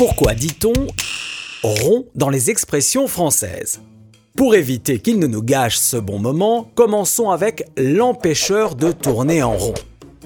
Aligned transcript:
Pourquoi 0.00 0.32
dit-on 0.32 0.72
rond 1.62 2.06
dans 2.14 2.30
les 2.30 2.48
expressions 2.48 3.06
françaises? 3.06 3.82
Pour 4.34 4.54
éviter 4.54 4.98
qu'il 4.98 5.18
ne 5.18 5.26
nous 5.26 5.42
gâche 5.42 5.76
ce 5.76 5.98
bon 5.98 6.18
moment, 6.18 6.70
commençons 6.74 7.28
avec 7.28 7.66
l'empêcheur 7.76 8.76
de 8.76 8.92
tourner 8.92 9.42
en 9.42 9.58
rond. 9.58 9.74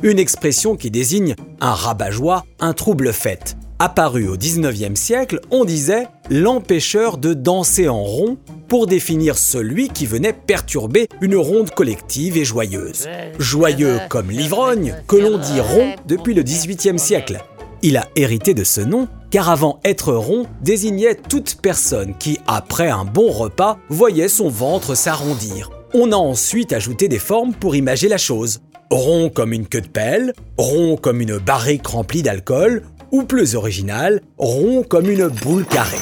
Une 0.04 0.20
expression 0.20 0.76
qui 0.76 0.92
désigne 0.92 1.34
un 1.60 1.72
rabat-joie, 1.72 2.44
un 2.60 2.72
trouble 2.72 3.12
fait. 3.12 3.56
Apparu 3.80 4.28
au 4.28 4.36
19e 4.36 4.94
siècle, 4.94 5.40
on 5.50 5.64
disait 5.64 6.06
l'empêcheur 6.30 7.18
de 7.18 7.34
danser 7.34 7.88
en 7.88 8.04
rond 8.04 8.36
pour 8.68 8.86
définir 8.86 9.36
celui 9.36 9.88
qui 9.88 10.06
venait 10.06 10.34
perturber 10.34 11.08
une 11.20 11.34
ronde 11.34 11.70
collective 11.70 12.36
et 12.36 12.44
joyeuse. 12.44 13.08
Joyeux 13.40 13.98
comme 14.08 14.30
l'ivrogne, 14.30 14.94
que 15.08 15.16
l'on 15.16 15.36
dit 15.36 15.58
rond 15.58 15.96
depuis 16.06 16.34
le 16.34 16.44
18e 16.44 16.98
siècle. 16.98 17.42
Il 17.82 17.96
a 17.96 18.08
hérité 18.14 18.54
de 18.54 18.62
ce 18.62 18.80
nom 18.80 19.08
car 19.34 19.50
avant 19.50 19.80
être 19.84 20.12
rond 20.12 20.46
désignait 20.62 21.16
toute 21.16 21.56
personne 21.60 22.14
qui, 22.20 22.38
après 22.46 22.88
un 22.88 23.04
bon 23.04 23.32
repas, 23.32 23.78
voyait 23.88 24.28
son 24.28 24.48
ventre 24.48 24.94
s'arrondir. 24.94 25.72
On 25.92 26.12
a 26.12 26.16
ensuite 26.16 26.72
ajouté 26.72 27.08
des 27.08 27.18
formes 27.18 27.52
pour 27.52 27.74
imager 27.74 28.06
la 28.06 28.16
chose. 28.16 28.60
Rond 28.92 29.30
comme 29.34 29.52
une 29.52 29.66
queue 29.66 29.80
de 29.80 29.88
pelle, 29.88 30.34
rond 30.56 30.96
comme 30.96 31.20
une 31.20 31.38
barrique 31.38 31.88
remplie 31.88 32.22
d'alcool, 32.22 32.84
ou 33.10 33.24
plus 33.24 33.56
original, 33.56 34.20
rond 34.38 34.84
comme 34.84 35.10
une 35.10 35.26
boule 35.26 35.64
carrée. 35.64 35.98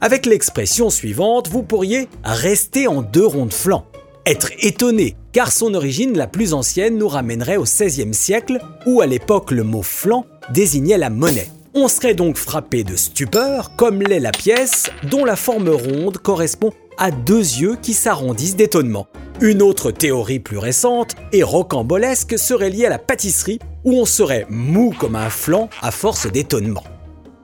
Avec 0.00 0.26
l'expression 0.26 0.90
suivante, 0.90 1.46
vous 1.46 1.62
pourriez 1.62 2.08
rester 2.24 2.88
en 2.88 3.02
deux 3.02 3.26
ronds 3.26 3.46
de 3.46 3.54
flanc. 3.54 3.86
Être 4.26 4.50
étonné, 4.58 5.14
car 5.30 5.52
son 5.52 5.74
origine 5.74 6.18
la 6.18 6.26
plus 6.26 6.54
ancienne 6.54 6.98
nous 6.98 7.06
ramènerait 7.06 7.56
au 7.56 7.62
XVIe 7.62 8.14
siècle, 8.14 8.58
où 8.84 9.00
à 9.00 9.06
l'époque 9.06 9.52
le 9.52 9.62
mot 9.62 9.82
flanc 9.82 10.26
désignait 10.52 10.98
la 10.98 11.08
monnaie. 11.08 11.52
On 11.74 11.86
serait 11.88 12.14
donc 12.14 12.36
frappé 12.36 12.82
de 12.82 12.96
stupeur, 12.96 13.76
comme 13.76 14.02
l'est 14.02 14.20
la 14.20 14.30
pièce, 14.30 14.84
dont 15.10 15.24
la 15.24 15.36
forme 15.36 15.68
ronde 15.68 16.18
correspond 16.18 16.72
à 16.96 17.10
deux 17.10 17.38
yeux 17.38 17.76
qui 17.80 17.92
s'arrondissent 17.92 18.56
d'étonnement. 18.56 19.06
Une 19.40 19.62
autre 19.62 19.90
théorie 19.90 20.40
plus 20.40 20.58
récente 20.58 21.14
et 21.32 21.42
rocambolesque 21.42 22.38
serait 22.38 22.70
liée 22.70 22.86
à 22.86 22.90
la 22.90 22.98
pâtisserie, 22.98 23.58
où 23.84 23.92
on 23.92 24.04
serait 24.04 24.46
mou 24.48 24.94
comme 24.98 25.14
un 25.14 25.30
flanc 25.30 25.68
à 25.82 25.90
force 25.90 26.30
d'étonnement. 26.30 26.84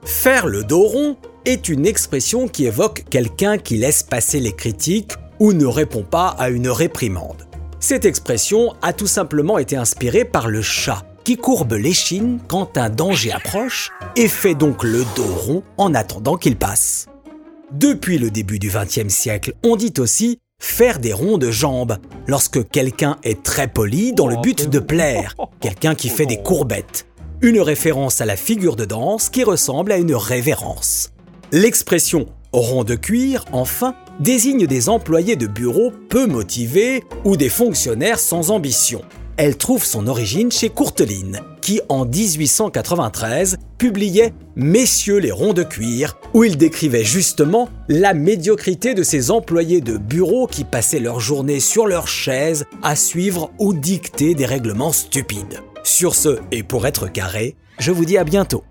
Faire 0.03 0.47
le 0.47 0.63
dos 0.63 0.83
rond 0.83 1.17
est 1.45 1.69
une 1.69 1.85
expression 1.85 2.47
qui 2.47 2.65
évoque 2.65 3.05
quelqu'un 3.09 3.57
qui 3.57 3.77
laisse 3.77 4.03
passer 4.03 4.39
les 4.39 4.53
critiques 4.53 5.13
ou 5.39 5.53
ne 5.53 5.65
répond 5.65 6.03
pas 6.03 6.29
à 6.29 6.49
une 6.49 6.69
réprimande. 6.69 7.47
Cette 7.79 8.05
expression 8.05 8.73
a 8.81 8.93
tout 8.93 9.07
simplement 9.07 9.59
été 9.59 9.75
inspirée 9.75 10.25
par 10.25 10.47
le 10.47 10.61
chat, 10.61 11.05
qui 11.25 11.37
courbe 11.37 11.73
l'échine 11.73 12.39
quand 12.47 12.77
un 12.77 12.91
danger 12.91 13.31
approche 13.31 13.91
et 14.15 14.27
fait 14.27 14.53
donc 14.53 14.83
le 14.83 15.03
dos 15.15 15.23
rond 15.23 15.63
en 15.77 15.95
attendant 15.95 16.37
qu'il 16.37 16.55
passe. 16.55 17.07
Depuis 17.71 18.19
le 18.19 18.29
début 18.29 18.59
du 18.59 18.69
XXe 18.69 19.13
siècle, 19.13 19.53
on 19.63 19.75
dit 19.75 19.93
aussi 19.97 20.39
faire 20.61 20.99
des 20.99 21.13
ronds 21.13 21.39
de 21.39 21.49
jambes 21.49 21.97
lorsque 22.27 22.69
quelqu'un 22.69 23.17
est 23.23 23.41
très 23.41 23.67
poli 23.67 24.13
dans 24.13 24.27
le 24.27 24.37
but 24.37 24.69
de 24.69 24.79
plaire, 24.79 25.35
quelqu'un 25.59 25.95
qui 25.95 26.09
fait 26.09 26.27
des 26.27 26.41
courbettes. 26.41 27.07
Une 27.41 27.59
référence 27.59 28.21
à 28.21 28.25
la 28.25 28.37
figure 28.37 28.75
de 28.75 28.85
danse 28.85 29.29
qui 29.29 29.43
ressemble 29.43 29.91
à 29.91 29.97
une 29.97 30.15
révérence. 30.15 31.11
L'expression 31.51 32.27
rond 32.53 32.83
de 32.83 32.95
cuir, 32.95 33.45
enfin, 33.51 33.95
désigne 34.19 34.67
des 34.67 34.89
employés 34.89 35.35
de 35.35 35.47
bureau 35.47 35.91
peu 36.07 36.27
motivés 36.27 37.03
ou 37.23 37.35
des 37.35 37.49
fonctionnaires 37.49 38.19
sans 38.19 38.51
ambition. 38.51 39.01
Elle 39.37 39.57
trouve 39.57 39.83
son 39.83 40.07
origine 40.07 40.49
chez 40.49 40.69
Courteline, 40.69 41.41
qui 41.61 41.81
en 41.89 42.05
1893 42.05 43.57
publiait 43.77 44.33
Messieurs 44.55 45.17
les 45.17 45.31
ronds 45.31 45.51
de 45.51 45.63
cuir, 45.63 46.17
où 46.33 46.45
il 46.45 46.55
décrivait 46.55 47.03
justement 47.03 47.67
la 47.89 48.13
médiocrité 48.13 48.93
de 48.93 49.03
ces 49.03 49.31
employés 49.31 49.81
de 49.81 49.97
bureau 49.97 50.47
qui 50.47 50.63
passaient 50.63 50.99
leur 50.99 51.19
journée 51.19 51.59
sur 51.59 51.85
leur 51.85 52.07
chaise 52.07 52.65
à 52.81 52.95
suivre 52.95 53.51
ou 53.59 53.73
dicter 53.73 54.35
des 54.35 54.45
règlements 54.45 54.93
stupides. 54.93 55.61
Sur 55.83 56.15
ce, 56.15 56.39
et 56.51 56.63
pour 56.63 56.87
être 56.87 57.11
carré, 57.11 57.55
je 57.77 57.91
vous 57.91 58.05
dis 58.05 58.17
à 58.17 58.23
bientôt. 58.23 58.63